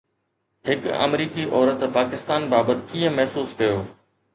[0.69, 3.83] هڪ آمريڪي عورت پاڪستان بابت ڪيئن محسوس ڪيو؟